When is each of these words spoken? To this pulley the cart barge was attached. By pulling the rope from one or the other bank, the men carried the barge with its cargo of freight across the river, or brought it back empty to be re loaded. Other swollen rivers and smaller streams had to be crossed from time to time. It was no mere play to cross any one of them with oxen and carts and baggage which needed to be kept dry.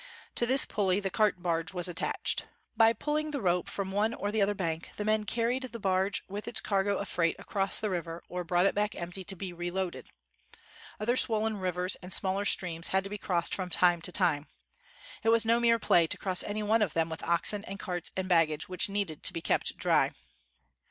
To 0.33 0.47
this 0.47 0.65
pulley 0.65 0.99
the 0.99 1.11
cart 1.11 1.43
barge 1.43 1.75
was 1.75 1.87
attached. 1.87 2.45
By 2.75 2.91
pulling 2.91 3.29
the 3.29 3.39
rope 3.39 3.69
from 3.69 3.91
one 3.91 4.15
or 4.15 4.31
the 4.31 4.41
other 4.41 4.55
bank, 4.55 4.89
the 4.95 5.05
men 5.05 5.25
carried 5.25 5.61
the 5.61 5.79
barge 5.79 6.23
with 6.27 6.47
its 6.47 6.59
cargo 6.59 6.97
of 6.97 7.07
freight 7.07 7.35
across 7.37 7.79
the 7.79 7.91
river, 7.91 8.23
or 8.27 8.43
brought 8.43 8.65
it 8.65 8.73
back 8.73 8.95
empty 8.95 9.23
to 9.23 9.35
be 9.35 9.53
re 9.53 9.69
loaded. 9.69 10.07
Other 10.99 11.15
swollen 11.15 11.57
rivers 11.59 11.97
and 11.97 12.11
smaller 12.11 12.45
streams 12.45 12.87
had 12.87 13.03
to 13.03 13.11
be 13.11 13.19
crossed 13.19 13.53
from 13.53 13.69
time 13.69 14.01
to 14.01 14.11
time. 14.11 14.47
It 15.21 15.29
was 15.29 15.45
no 15.45 15.59
mere 15.59 15.77
play 15.77 16.07
to 16.07 16.17
cross 16.17 16.41
any 16.41 16.63
one 16.63 16.81
of 16.81 16.93
them 16.95 17.07
with 17.07 17.21
oxen 17.21 17.63
and 17.67 17.77
carts 17.77 18.09
and 18.17 18.27
baggage 18.27 18.67
which 18.67 18.89
needed 18.89 19.21
to 19.21 19.33
be 19.33 19.41
kept 19.43 19.77
dry. 19.77 20.09